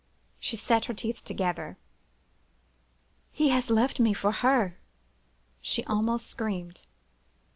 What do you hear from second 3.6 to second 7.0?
left me for her!' she almost screamed.